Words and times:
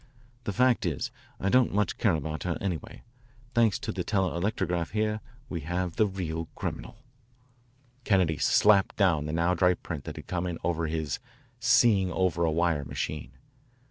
The 0.45 0.51
fact 0.51 0.83
is, 0.87 1.11
I 1.39 1.49
don't 1.49 1.75
much 1.75 1.99
care 1.99 2.15
about 2.15 2.41
her, 2.41 2.57
anyway. 2.59 3.03
Thanks 3.53 3.77
to 3.77 3.91
the 3.91 4.03
telelectrograph 4.03 4.93
here 4.93 5.21
we 5.47 5.61
have 5.61 5.95
the 5.97 6.07
real 6.07 6.47
criminal." 6.55 7.03
Kennedy 8.03 8.39
slapped 8.39 8.95
down 8.95 9.27
the 9.27 9.31
now 9.31 9.53
dry 9.53 9.75
print 9.75 10.05
that 10.05 10.15
had 10.15 10.25
come 10.25 10.47
in 10.47 10.57
over 10.63 10.87
his 10.87 11.19
"seeing 11.59 12.11
over 12.11 12.43
a 12.43 12.51
wire 12.51 12.83
machine." 12.83 13.33